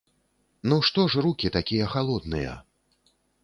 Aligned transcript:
Ну 0.71 0.79
што 0.87 1.05
ж 1.15 1.27
рукі 1.27 1.53
такія 1.59 1.93
халодныя?! 1.95 2.59